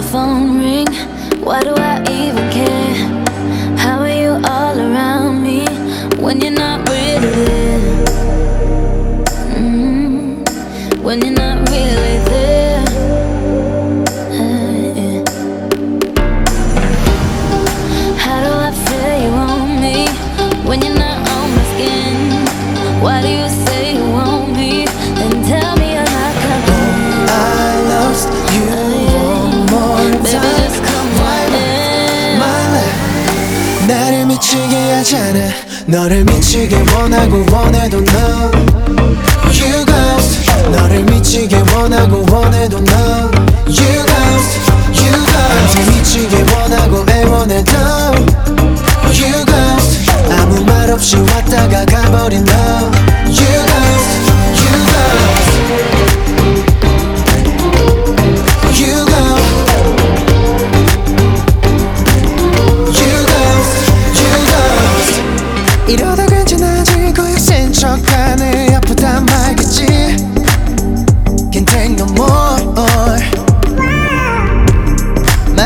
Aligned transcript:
the 0.00 0.08
phone 0.08 0.58
ring? 0.58 0.86
Why 1.44 1.60
do 1.60 1.74
I 1.76 2.00
even 2.08 2.46
care? 2.50 2.94
How 3.76 3.98
are 4.00 4.16
you 4.22 4.32
all 4.48 4.76
around 4.78 5.42
me 5.42 5.66
when 6.22 6.40
you're 6.40 6.58
not 6.66 6.88
really 6.88 7.30
there? 7.40 7.80
Mm 9.56 9.72
-hmm. 9.72 11.02
When 11.04 11.16
you're 11.22 11.38
not 11.44 11.59
미치게 34.50 34.92
하잖아. 34.92 35.48
너를 35.86 36.24
미치게 36.24 36.76
원하고 36.92 37.46
원해도 37.52 38.04
너. 38.04 38.99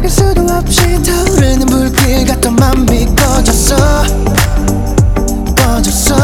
막을 0.00 0.08
수도 0.08 0.42
없이 0.50 0.80
타오르는 1.02 1.66
불길 1.66 2.26
같던 2.26 2.56
맘이 2.56 3.06
꺼졌어. 3.14 3.76
꺼졌어. 5.54 6.16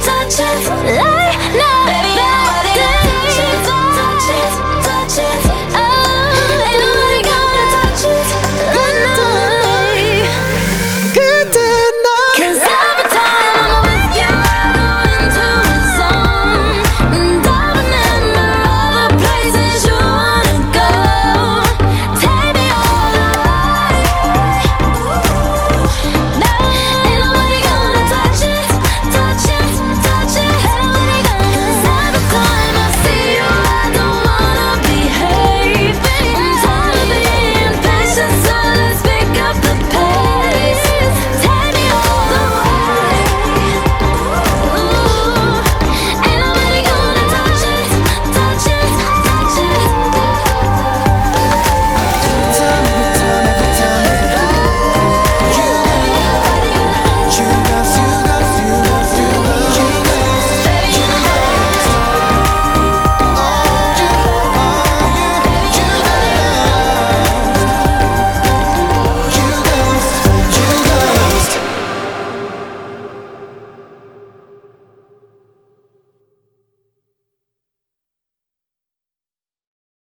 touch 0.00 0.40
it 0.40 0.68
right 0.68 1.38
now. 1.56 1.86
Baby, 1.86 2.17